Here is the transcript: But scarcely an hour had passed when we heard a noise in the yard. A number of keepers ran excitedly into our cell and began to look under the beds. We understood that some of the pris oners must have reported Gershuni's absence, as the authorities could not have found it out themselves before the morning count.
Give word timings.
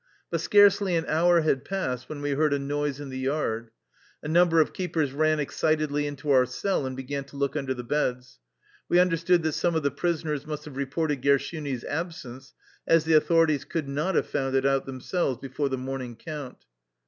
But 0.31 0.41
scarcely 0.41 0.95
an 0.95 1.05
hour 1.05 1.41
had 1.41 1.63
passed 1.63 2.09
when 2.09 2.23
we 2.23 2.31
heard 2.31 2.55
a 2.55 2.57
noise 2.57 2.99
in 2.99 3.09
the 3.09 3.19
yard. 3.19 3.69
A 4.23 4.27
number 4.27 4.59
of 4.59 4.73
keepers 4.73 5.11
ran 5.13 5.39
excitedly 5.39 6.07
into 6.07 6.31
our 6.31 6.47
cell 6.47 6.87
and 6.87 6.97
began 6.97 7.23
to 7.25 7.35
look 7.35 7.55
under 7.55 7.75
the 7.75 7.83
beds. 7.83 8.39
We 8.89 8.97
understood 8.97 9.43
that 9.43 9.51
some 9.51 9.75
of 9.75 9.83
the 9.83 9.91
pris 9.91 10.23
oners 10.23 10.47
must 10.47 10.65
have 10.65 10.75
reported 10.75 11.21
Gershuni's 11.21 11.83
absence, 11.83 12.55
as 12.87 13.03
the 13.05 13.13
authorities 13.13 13.63
could 13.63 13.87
not 13.87 14.15
have 14.15 14.25
found 14.25 14.55
it 14.55 14.65
out 14.65 14.87
themselves 14.87 15.37
before 15.37 15.69
the 15.69 15.77
morning 15.77 16.15
count. 16.15 16.65